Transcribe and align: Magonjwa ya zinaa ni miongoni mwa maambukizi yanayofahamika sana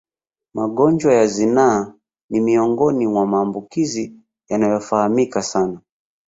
Magonjwa 0.53 1.13
ya 1.13 1.27
zinaa 1.27 1.93
ni 2.29 2.39
miongoni 2.41 3.07
mwa 3.07 3.25
maambukizi 3.27 4.15
yanayofahamika 4.49 5.41
sana 5.41 5.79